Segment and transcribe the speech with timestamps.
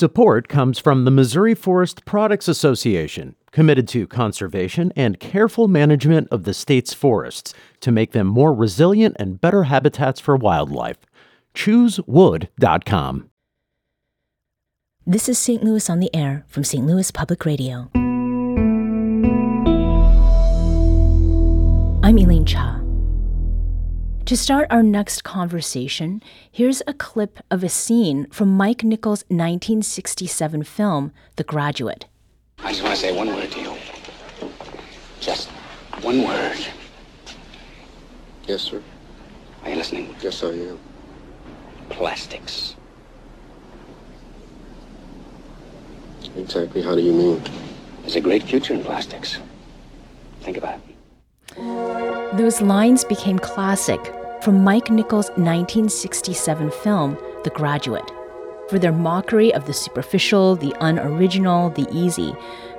[0.00, 6.44] Support comes from the Missouri Forest Products Association, committed to conservation and careful management of
[6.44, 10.96] the state's forests to make them more resilient and better habitats for wildlife.
[11.54, 13.28] ChooseWood.com.
[15.06, 15.62] This is St.
[15.62, 16.86] Louis on the Air from St.
[16.86, 17.90] Louis Public Radio.
[22.02, 22.79] I'm Elaine Cha.
[24.26, 30.62] To start our next conversation, here's a clip of a scene from Mike Nichols' 1967
[30.62, 32.06] film, The Graduate.
[32.60, 33.74] I just want to say one word to you.
[35.18, 35.48] Just
[36.02, 36.58] one word.
[38.46, 38.80] Yes, sir.
[39.64, 40.14] Are you listening?
[40.22, 40.78] Yes, I am.
[41.88, 42.76] Plastics.
[46.36, 47.42] Exactly how do you mean?
[48.02, 49.38] There's a great future in plastics.
[50.40, 50.89] Think about it.
[52.34, 58.08] Those lines became classic from Mike Nichols' 1967 film, The Graduate,
[58.68, 62.32] for their mockery of the superficial, the unoriginal, the easy.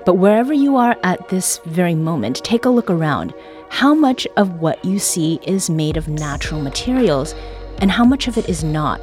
[0.05, 3.33] But wherever you are at this very moment, take a look around.
[3.67, 7.35] How much of what you see is made of natural materials,
[7.79, 9.01] and how much of it is not?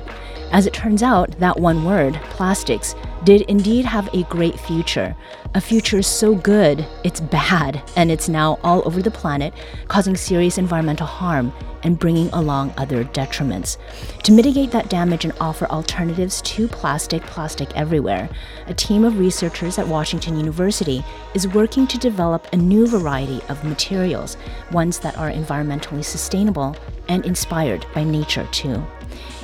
[0.51, 5.15] As it turns out, that one word, plastics, did indeed have a great future.
[5.55, 9.53] A future so good, it's bad, and it's now all over the planet,
[9.89, 13.77] causing serious environmental harm and bringing along other detriments.
[14.23, 18.29] To mitigate that damage and offer alternatives to plastic, plastic everywhere,
[18.69, 21.05] a team of researchers at Washington University
[21.35, 24.39] is working to develop a new variety of materials,
[24.73, 26.75] ones that are environmentally sustainable
[27.09, 28.83] and inspired by nature too.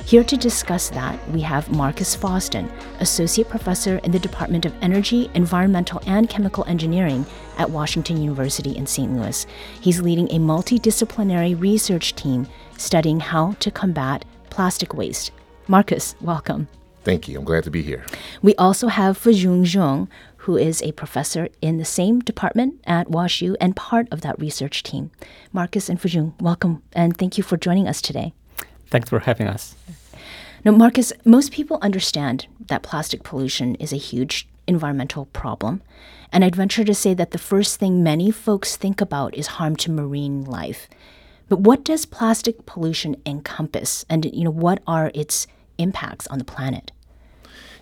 [0.05, 5.31] Here to discuss that, we have Marcus Foston, Associate Professor in the Department of Energy,
[5.33, 7.25] Environmental, and Chemical Engineering
[7.57, 9.11] at Washington University in St.
[9.11, 9.47] Louis.
[9.81, 12.45] He's leading a multidisciplinary research team
[12.77, 15.31] studying how to combat plastic waste.
[15.67, 16.67] Marcus, welcome.
[17.03, 17.39] Thank you.
[17.39, 18.05] I'm glad to be here.
[18.43, 23.55] We also have Fuzhong Zhang, who is a professor in the same department at WashU
[23.59, 25.09] and part of that research team.
[25.51, 28.35] Marcus and Fuzhong, welcome and thank you for joining us today.
[28.87, 29.75] Thanks for having us.
[30.63, 35.81] Now, Marcus, most people understand that plastic pollution is a huge environmental problem.
[36.31, 39.75] And I'd venture to say that the first thing many folks think about is harm
[39.77, 40.89] to marine life.
[41.47, 44.05] But what does plastic pollution encompass?
[44.09, 45.45] And you know, what are its
[45.77, 46.91] impacts on the planet?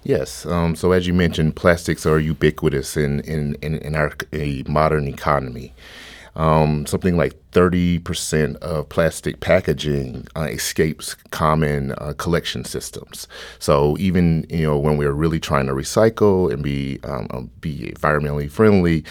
[0.03, 0.45] Yes.
[0.45, 4.11] Um, so as you mentioned, plastics are ubiquitous in, in, in, in our
[4.67, 5.73] modern economy.
[6.35, 13.27] Um, something like 30% of plastic packaging uh, escapes common uh, collection systems.
[13.59, 17.93] So even you know when we're really trying to recycle and be um, um, be
[17.95, 19.03] environmentally friendly,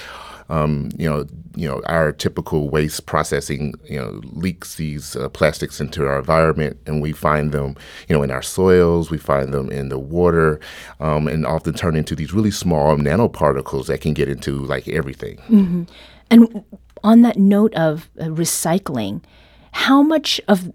[0.48, 5.80] um, you know you know our typical waste processing you know leaks these uh, plastics
[5.80, 7.76] into our environment, and we find them
[8.08, 10.58] you know in our soils, we find them in the water,
[10.98, 15.36] um, and often turn into these really small nanoparticles that can get into like everything.
[15.48, 15.82] Mm-hmm.
[16.30, 16.64] And
[17.02, 19.22] on that note of uh, recycling,
[19.72, 20.72] how much of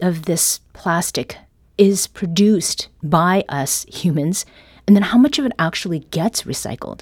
[0.00, 1.38] of this plastic
[1.78, 4.44] is produced by us humans,
[4.86, 7.00] and then how much of it actually gets recycled?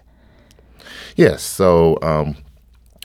[1.17, 1.43] Yes.
[1.43, 2.37] So um,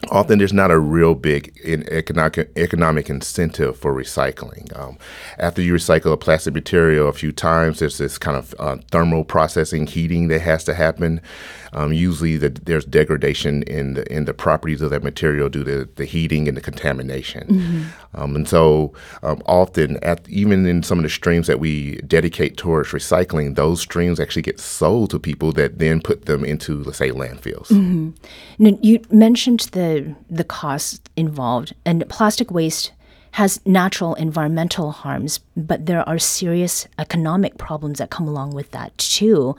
[0.09, 4.75] often there's not a real big economic, economic incentive for recycling.
[4.77, 4.97] Um,
[5.37, 9.23] after you recycle a plastic material a few times, there's this kind of uh, thermal
[9.23, 11.21] processing, heating that has to happen.
[11.73, 15.85] Um, usually, the, there's degradation in the in the properties of that material due to
[15.95, 17.47] the heating and the contamination.
[17.47, 18.19] Mm-hmm.
[18.19, 22.57] Um, and so, um, often, at even in some of the streams that we dedicate
[22.57, 26.97] towards recycling, those streams actually get sold to people that then put them into, let's
[26.97, 27.67] say, landfills.
[27.67, 28.09] Mm-hmm.
[28.57, 29.88] Now, you mentioned the
[30.29, 32.91] the costs involved, and plastic waste
[33.31, 38.97] has natural environmental harms, but there are serious economic problems that come along with that
[38.97, 39.55] too.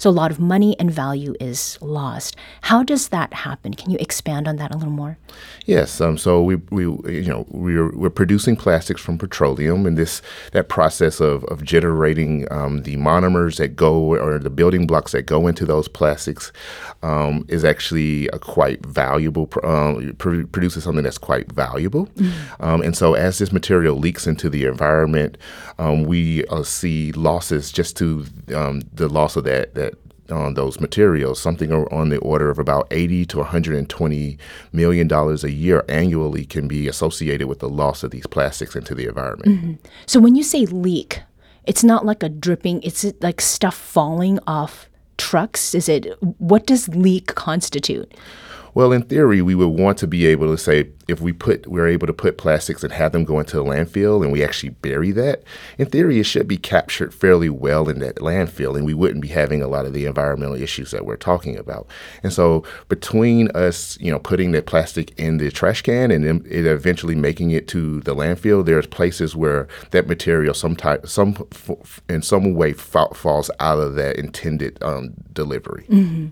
[0.00, 2.34] So a lot of money and value is lost.
[2.62, 3.74] How does that happen?
[3.74, 5.18] Can you expand on that a little more?
[5.66, 6.00] Yes.
[6.00, 10.22] Um, so we, we you know we're, we're producing plastics from petroleum, and this
[10.52, 15.26] that process of, of generating um, the monomers that go or the building blocks that
[15.26, 16.50] go into those plastics
[17.02, 19.50] um, is actually a quite valuable.
[19.62, 22.62] Uh, produces something that's quite valuable, mm-hmm.
[22.62, 25.36] Um, and so as this material leaks into the environment,
[25.78, 28.24] um, we uh, see losses just to
[28.54, 29.89] um, the loss of that that
[30.32, 34.38] on those materials, something on the order of about 80 to 120
[34.72, 38.94] million dollars a year annually can be associated with the loss of these plastics into
[38.94, 39.50] the environment.
[39.50, 39.72] Mm-hmm.
[40.06, 41.22] So when you say leak,
[41.64, 44.88] it's not like a dripping, it's like stuff falling off
[45.20, 45.74] trucks?
[45.74, 46.06] Is it
[46.38, 48.12] what does leak constitute?
[48.74, 51.88] Well, in theory, we would want to be able to say if we put we're
[51.88, 55.10] able to put plastics and have them go into a landfill and we actually bury
[55.12, 55.42] that,
[55.76, 59.28] in theory it should be captured fairly well in that landfill and we wouldn't be
[59.28, 61.86] having a lot of the environmental issues that we're talking about.
[62.22, 66.46] And so between us, you know, putting the plastic in the trash can and then
[66.48, 71.36] it eventually making it to the landfill, there's places where that material some type some
[72.08, 75.86] in some way fa- falls out of that intended um, delivery.
[75.88, 76.28] Mm-hmm.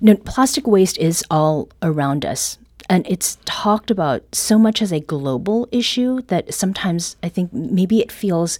[0.00, 2.58] Now, plastic waste is all around us.
[2.88, 8.00] And it's talked about so much as a global issue that sometimes I think maybe
[8.00, 8.58] it feels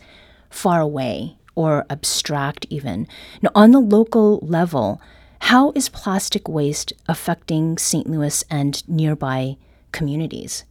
[0.50, 3.08] far away or abstract, even.
[3.42, 5.00] Now, on the local level,
[5.40, 8.08] how is plastic waste affecting St.
[8.08, 9.56] Louis and nearby
[9.90, 10.64] communities?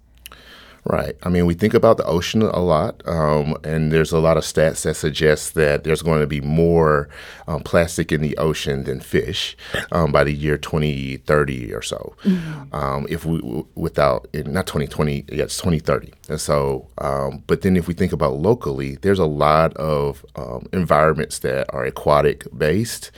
[0.86, 1.16] Right.
[1.24, 4.44] I mean, we think about the ocean a lot, um, and there's a lot of
[4.44, 7.10] stats that suggest that there's going to be more
[7.48, 9.58] um, plastic in the ocean than fish
[9.92, 12.16] um, by the year 2030 or so.
[12.24, 12.76] Mm-hmm.
[12.76, 16.14] Um, if we without not 2020, yeah, it's 2030.
[16.30, 20.68] And so, um, but then if we think about locally, there's a lot of um,
[20.72, 23.12] environments that are aquatic based.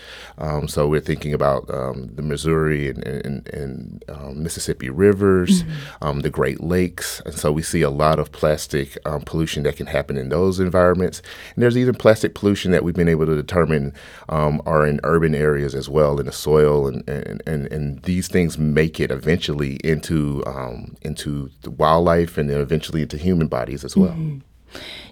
[0.68, 4.04] so we're thinking about the Missouri and, and, and
[4.36, 6.20] Mississippi rivers, mm-hmm.
[6.22, 9.88] the Great Lakes, and so we see a lot of plastic um, pollution that can
[9.88, 11.22] happen in those environments.
[11.56, 13.94] And there's even plastic pollution that we've been able to determine
[14.30, 18.28] um, are in urban areas as well, in the soil, and and, and, and these
[18.28, 23.84] things make it eventually into um, into the wildlife and then eventually into human bodies
[23.84, 24.12] as well.
[24.12, 24.40] Mm-hmm.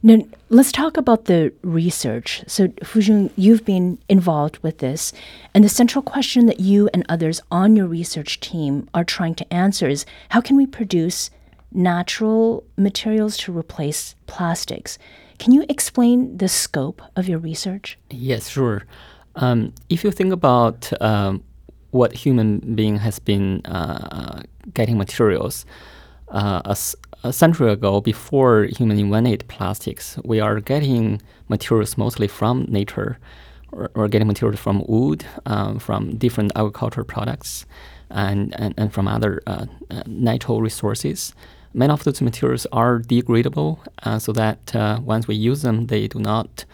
[0.01, 2.44] Now, let's talk about the research.
[2.47, 5.12] So, Fuzhong, you've been involved with this,
[5.53, 9.53] and the central question that you and others on your research team are trying to
[9.53, 11.30] answer is how can we produce
[11.71, 14.97] natural materials to replace plastics.
[15.38, 17.97] Can you explain the scope of your research?
[18.09, 18.85] Yes, sure.
[19.35, 21.44] Um, if you think about um,
[21.92, 24.42] what human being has been uh,
[24.74, 25.65] getting materials,
[26.30, 26.77] uh, a,
[27.24, 33.18] a, century ago, before human invented plastics, we are getting materials mostly from nature.
[33.71, 37.68] Or, or getting materials from wood, um, from different agricultural products,
[38.10, 41.36] and, and, and from other uh, uh natural resources
[41.74, 46.07] many of those materials are degradable, uh, so that uh, once we use them, they
[46.07, 46.66] do not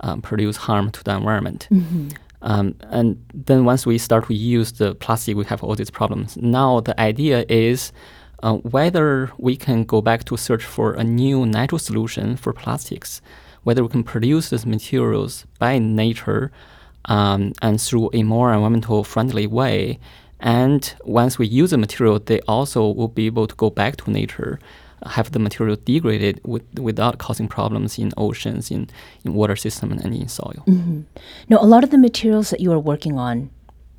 [0.00, 1.68] um, produce harm to the environment.
[1.70, 2.08] Mm-hmm.
[2.42, 6.36] Um, and then once we start to use the plastic, we have all these problems.
[6.38, 7.92] Now the idea is
[8.42, 13.20] uh, whether we can go back to search for a new natural solution for plastics,
[13.62, 16.50] whether we can produce these materials by nature
[17.06, 19.98] um, and through a more environmental friendly way
[20.40, 24.10] and once we use the material, they also will be able to go back to
[24.10, 24.58] nature,
[25.04, 28.88] have the material degraded with, without causing problems in oceans, in,
[29.24, 30.64] in water system, and in soil.
[30.66, 31.02] Mm-hmm.
[31.50, 33.50] Now, a lot of the materials that you are working on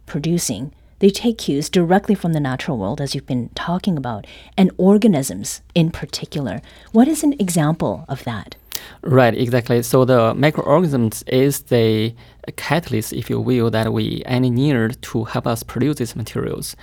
[0.07, 4.25] producing, they take cues directly from the natural world, as you've been talking about,
[4.55, 6.61] and organisms in particular.
[6.91, 8.55] What is an example of that?
[9.01, 9.81] Right, exactly.
[9.81, 12.13] So the microorganisms is the
[12.55, 16.75] catalyst, if you will, that we engineered to help us produce these materials.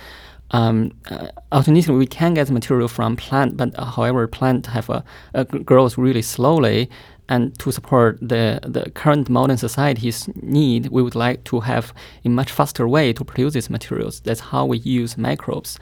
[0.51, 5.03] Um, uh, alternatively, we can get material from plant, but uh, however, plant have a,
[5.33, 6.89] a grows really slowly,
[7.29, 11.93] and to support the, the current modern society's need, we would like to have
[12.25, 14.19] a much faster way to produce these materials.
[14.19, 15.79] That's how we use microbes.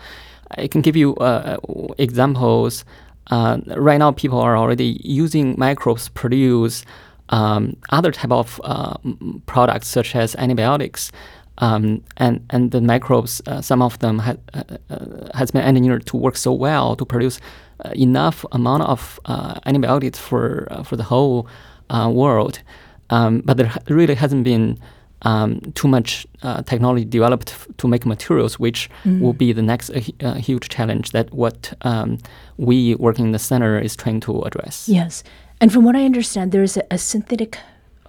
[0.52, 1.58] I can give you uh,
[1.98, 2.86] examples
[3.30, 6.86] uh, right now people are already using microbes to produce
[7.30, 8.96] um, other type of uh,
[9.46, 11.12] products such as antibiotics.
[11.60, 16.06] Um, and and the microbes, uh, some of them ha- uh, uh, has been engineered
[16.06, 17.40] to work so well to produce
[17.86, 19.20] uh, enough amount of
[19.66, 21.48] antibiotics for for the whole
[21.90, 22.60] world.
[23.10, 24.78] Um, but there really hasn't been
[25.24, 29.20] um, too much uh, technology developed f- to make materials, which mm.
[29.20, 32.18] will be the next uh, uh, huge challenge that what um,
[32.58, 34.88] we working in the center is trying to address.
[34.88, 35.24] Yes,
[35.60, 37.58] and from what I understand, there is a, a synthetic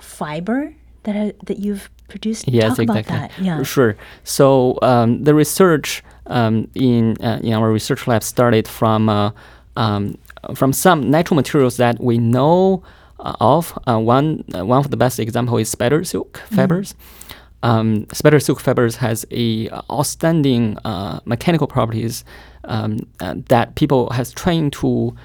[0.00, 2.48] fiber that ha- that you've produced.
[2.48, 3.44] Yes, Talk exactly.
[3.44, 3.96] Yeah, sure.
[4.24, 9.30] So um, the research um, in uh, in our research lab started from uh,
[9.76, 10.18] um,
[10.54, 12.82] from some natural materials that we know
[13.20, 13.78] uh, of.
[13.86, 16.56] Uh, one uh, one of the best example is spider silk mm-hmm.
[16.56, 16.94] fibers.
[16.94, 17.34] Mm.
[17.60, 20.78] Um, spider silk fibers has a outstanding
[21.24, 22.24] mechanical properties
[22.64, 25.16] um, that people has trained to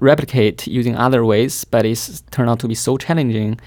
[0.00, 3.58] replicate using other ways, but it's turned out to be so challenging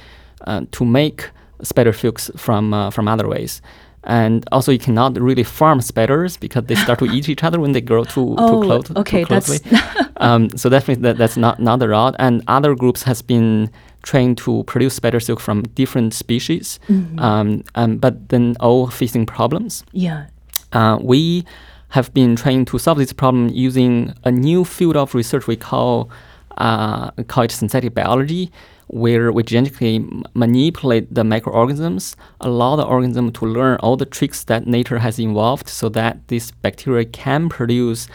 [0.71, 3.61] to make spider silks from from other ways
[4.07, 7.73] and also you cannot really farm spiders because they start to eat each other when
[7.73, 9.59] they grow too oh, too, close, okay, too closely.
[10.17, 12.15] um, so definitely that, that's not not the route.
[12.17, 13.69] And other groups has been
[14.03, 17.19] trained to produce spider silk from different species, mm-hmm.
[17.19, 19.83] um, um, but then all facing problems.
[19.91, 20.27] Yeah.
[20.71, 21.45] Uh, we
[21.89, 26.09] have been trying to solve this problem using a new field of research we call
[26.57, 28.51] uh, call it synthetic biology,
[28.87, 34.65] where we genetically manipulate the microorganisms, allow the organism to learn all the tricks that
[34.65, 38.07] nature has involved, so that this bacteria can produce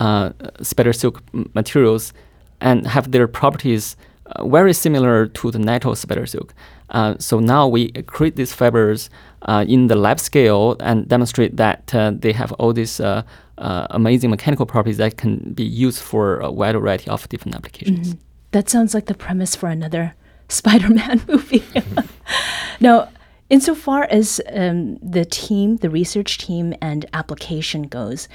[0.00, 0.30] uh,
[0.62, 1.22] spider silk
[1.54, 2.12] materials
[2.60, 3.96] and have their properties
[4.26, 6.54] uh, very similar to the natural spider silk.
[6.90, 9.10] Uh, so now we create these fibers
[9.42, 13.22] uh, in the lab scale and demonstrate that uh, they have all these uh,
[13.90, 18.14] amazing mechanical properties that can be used for a wide variety of different applications.
[18.14, 18.20] Mm-hmm.
[18.52, 20.14] That sounds like the premise for another
[20.48, 21.64] Spider-Man movie.
[22.80, 23.08] now,
[23.50, 28.28] insofar as um, the team, the research team, and application goes,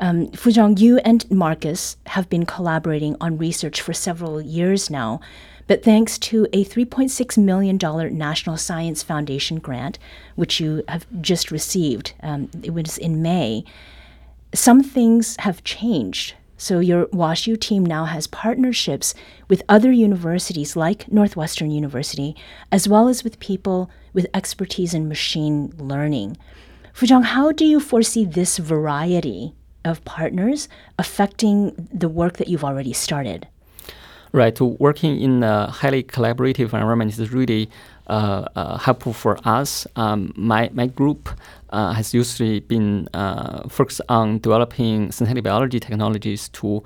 [0.00, 5.20] um, Fuzhong, you and Marcus have been collaborating on research for several years now,
[5.66, 7.78] but thanks to a $3.6 million
[8.16, 9.98] National Science Foundation grant,
[10.36, 13.64] which you have just received, um, it was in May,
[14.54, 16.34] some things have changed.
[16.60, 19.14] So your WashU team now has partnerships
[19.48, 22.36] with other universities like Northwestern University,
[22.70, 26.36] as well as with people with expertise in machine learning.
[26.92, 29.54] Fuzhong, how do you foresee this variety
[29.86, 33.48] of partners affecting the work that you've already started?
[34.32, 34.56] Right.
[34.56, 37.70] So working in a highly collaborative environment is really
[38.78, 39.86] helpful for us.
[39.96, 41.28] Um, my my group
[41.70, 46.82] uh, has usually been uh, focused on developing synthetic biology technologies to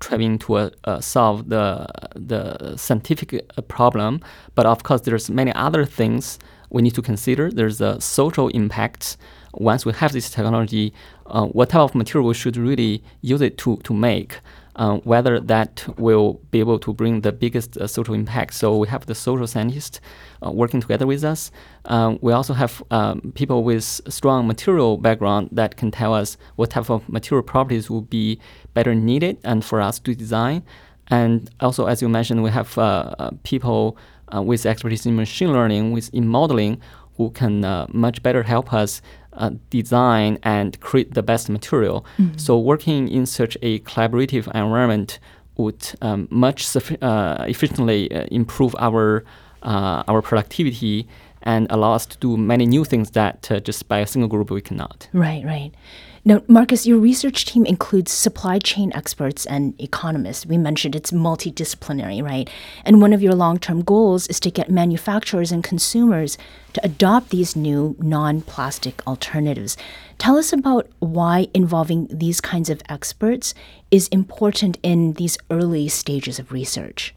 [0.00, 4.20] trying to uh, uh, solve the the scientific problem.
[4.54, 6.38] But of course, there's many other things
[6.74, 7.50] we need to consider.
[7.50, 9.16] There's a social impact
[9.52, 10.92] once we have this technology,
[11.26, 14.40] uh, what type of material we should really use it to, to make.
[14.76, 18.52] Uh, whether that will be able to bring the biggest uh, social impact.
[18.54, 20.00] So we have the social scientists
[20.44, 21.52] uh, working together with us.
[21.84, 26.70] Um, we also have um, people with strong material background that can tell us what
[26.70, 28.40] type of material properties will be
[28.74, 30.64] better needed and for us to design.
[31.06, 33.30] And also, as you mentioned, we have uh,
[34.34, 36.80] uh, with expertise in machine learning, with in modeling,
[37.16, 37.60] who can
[37.92, 39.00] much better help us
[39.36, 42.04] uh, design and create the best material.
[42.18, 42.38] Mm-hmm.
[42.38, 45.18] So working in such a collaborative environment
[45.56, 49.24] would um, much uh, efficiently uh, improve our
[49.62, 51.08] uh, our productivity
[51.42, 54.50] and allow us to do many new things that uh, just by a single group
[54.50, 55.08] we cannot.
[55.12, 55.72] Right, right.
[56.26, 60.46] Now, Marcus, your research team includes supply chain experts and economists.
[60.46, 62.48] We mentioned it's multidisciplinary, right?
[62.86, 66.38] And one of your long term goals is to get manufacturers and consumers
[66.72, 69.76] to adopt these new non plastic alternatives.
[70.16, 73.52] Tell us about why involving these kinds of experts
[73.90, 77.14] is important in these early stages of research.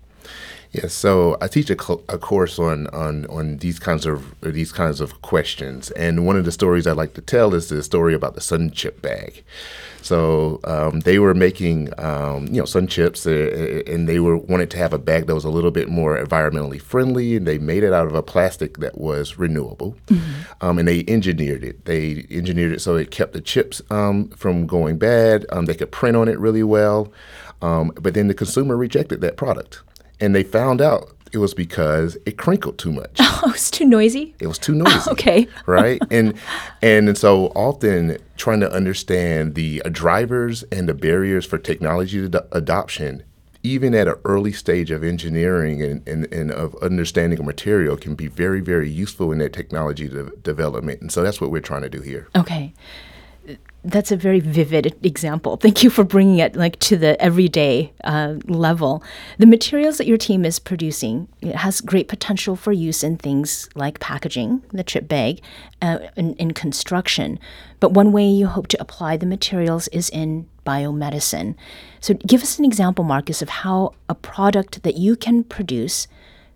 [0.71, 4.71] Yes, so I teach a, cl- a, course on, on on these kinds of these
[4.71, 8.13] kinds of questions, and one of the stories I like to tell is the story
[8.13, 9.43] about the sun chip bag.
[10.01, 14.37] So um, they were making um, you know sun chips, uh, uh, and they were
[14.37, 17.57] wanted to have a bag that was a little bit more environmentally friendly, and they
[17.57, 20.65] made it out of a plastic that was renewable, mm-hmm.
[20.65, 21.85] um, and they engineered it.
[21.85, 25.45] They engineered it so it kept the chips um, from going bad.
[25.51, 27.11] Um, they could print on it really well,
[27.61, 29.81] um, but then the consumer rejected that product
[30.19, 33.19] and they found out it was because it crinkled too much.
[33.39, 34.33] Oh, it was too noisy.
[34.39, 35.11] It was too noisy.
[35.11, 35.47] okay.
[35.67, 36.33] right, and
[36.81, 42.35] and so often trying to understand the uh, drivers and the barriers for technology ad-
[42.51, 43.21] adoption,
[43.61, 48.15] even at an early stage of engineering and, and, and of understanding a material, can
[48.15, 50.99] be very very useful in that technology de- development.
[50.99, 52.27] And so that's what we're trying to do here.
[52.35, 52.73] Okay
[53.83, 55.55] that's a very vivid example.
[55.57, 59.03] Thank you for bringing it like to the everyday uh, level.
[59.37, 63.99] The materials that your team is producing has great potential for use in things like
[63.99, 65.41] packaging, the chip bag,
[65.81, 67.39] uh, in, in construction.
[67.79, 71.55] But one way you hope to apply the materials is in biomedicine.
[72.01, 76.07] So, give us an example, Marcus, of how a product that you can produce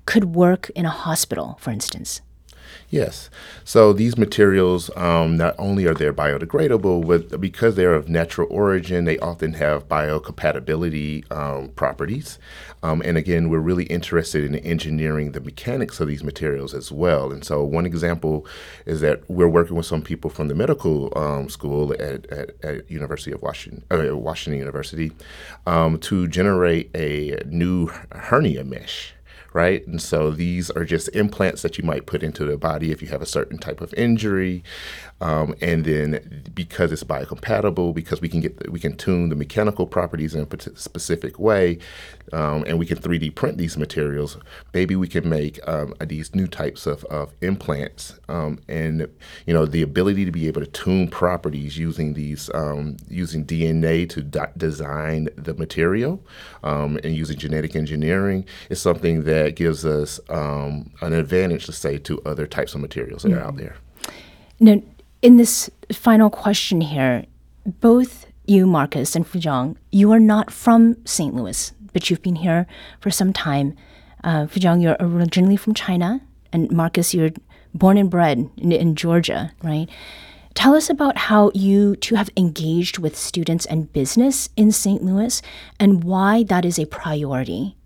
[0.06, 2.22] could work in a hospital, for instance.
[2.90, 3.30] Yes.
[3.64, 9.06] So these materials, um, not only are they biodegradable, but because they're of natural origin,
[9.06, 12.38] they often have biocompatibility um, properties.
[12.84, 17.32] Um, and again, we're really interested in engineering the mechanics of these materials as well.
[17.32, 18.46] And so one example
[18.86, 22.90] is that we're working with some people from the medical um, school at, at, at,
[22.92, 25.12] University of Washington, uh, Washington University,
[25.66, 29.14] um, to generate a new hernia mesh
[29.54, 29.86] right?
[29.86, 33.10] And so these are just implants that you might put into the body if you
[33.10, 34.64] have a certain type of injury.
[35.22, 39.86] Um, and then because it's biocompatible, because we can get we can tune the mechanical
[39.86, 41.78] properties in a specific way,
[42.34, 44.38] um, and we can 3D print these materials.
[44.74, 49.08] Maybe we can make um, these new types of, of implants, um, and
[49.46, 54.10] you know the ability to be able to tune properties using these um, using DNA
[54.10, 54.24] to
[54.58, 56.26] design the material
[56.64, 62.22] um, and using genetic engineering is something that gives us an advantage, to say, to
[62.22, 63.40] other types of materials that mm-hmm.
[63.40, 63.76] are out there.
[64.60, 64.82] Now,
[65.22, 67.26] in this final question here,
[67.66, 71.34] both you, Marcus, and Fuzhong, you are not from St.
[71.34, 72.68] Louis, but you've been here
[73.00, 73.76] for some time.
[74.24, 76.22] Uh, Fuzhong, you're originally from China,
[76.54, 77.32] and Marcus, you're
[77.74, 79.88] born and bred in, in Georgia, right?
[80.54, 85.02] Tell us about how you two have engaged with students and business in St.
[85.02, 85.42] Louis
[85.80, 87.78] and why that is a priority.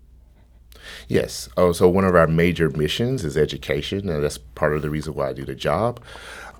[1.08, 1.48] Yes.
[1.56, 5.14] Oh, so one of our major missions is education, and that's part of the reason
[5.14, 6.00] why I do the job.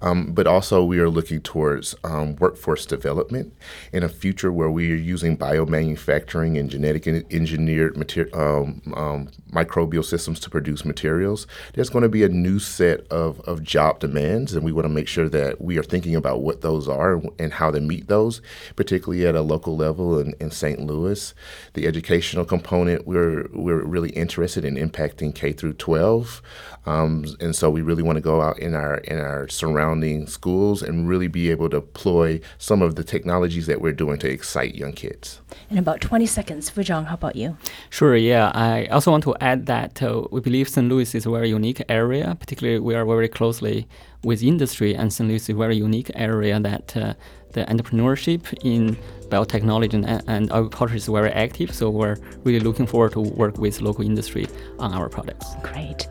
[0.03, 3.55] Um, but also, we are looking towards um, workforce development
[3.93, 10.05] in a future where we are using biomanufacturing and genetic engineered mater- um, um, microbial
[10.05, 11.47] systems to produce materials.
[11.75, 14.93] There's going to be a new set of, of job demands, and we want to
[14.93, 18.43] make sure that we are thinking about what those are and how to meet those,
[18.77, 20.81] particularly at a local level in, in St.
[20.81, 21.33] Louis.
[21.75, 26.43] The educational component, we're, we're really interested in impacting K through 12.
[26.87, 30.83] Um, and so we really want to go out in our in our surrounding schools
[30.83, 34.75] and really be able to deploy some of the technologies that we're doing to excite
[34.75, 35.41] young kids.
[35.71, 37.57] In about 20 seconds, Fuzhong, how about you?
[37.91, 38.53] Sure, yeah.
[38.55, 40.89] I also want to add that uh, we believe St.
[40.89, 43.89] Louis is a very unique area, particularly we are very closely
[44.25, 45.29] with industry, and St.
[45.29, 47.15] Louis is a very unique area that uh,
[47.57, 48.97] the entrepreneurship in
[49.29, 51.75] biotechnology and, and, agriculture is very active.
[51.75, 54.47] So we're really looking forward to work with local industry
[54.79, 55.47] on our products.
[55.63, 56.07] Great.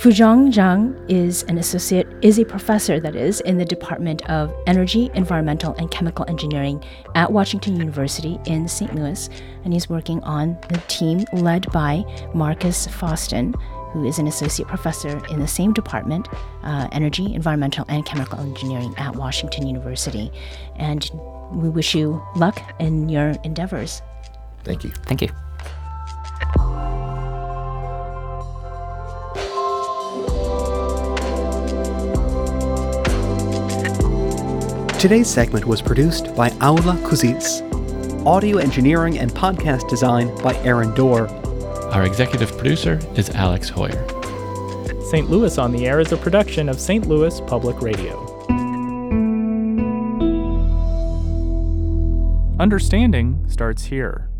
[0.00, 5.10] Fuzhong Zhang is an associate, is a professor, that is, in the Department of Energy,
[5.12, 6.82] Environmental, and Chemical Engineering
[7.14, 8.94] at Washington University in St.
[8.94, 9.28] Louis,
[9.62, 13.54] and he's working on the team led by Marcus Foston,
[13.92, 16.28] who is an associate professor in the same department,
[16.62, 20.30] uh, Energy, Environmental, and Chemical Engineering at Washington University.
[20.76, 21.10] And
[21.52, 24.02] we wish you luck in your endeavors.
[24.64, 24.90] Thank you.
[25.06, 25.28] Thank you.
[35.00, 37.66] Today's segment was produced by Aula Kuzitz.
[38.26, 41.39] Audio engineering and podcast design by Aaron Doerr.
[41.92, 43.98] Our executive producer is Alex Heuer.
[45.10, 45.28] St.
[45.28, 47.08] Louis on the Air is a production of St.
[47.08, 48.16] Louis Public Radio.
[52.60, 54.30] Understanding starts here.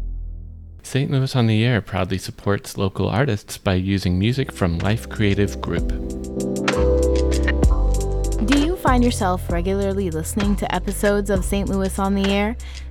[0.84, 1.10] St.
[1.10, 5.88] Louis on the Air proudly supports local artists by using music from Life Creative Group
[8.46, 11.68] Do you find yourself regularly listening to episodes of St.
[11.68, 12.56] Louis on the Air,